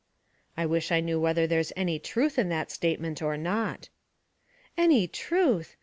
[0.57, 3.89] 'I wish I knew whether there's any truth in that statement or not!'
[4.75, 5.75] 'Any truth!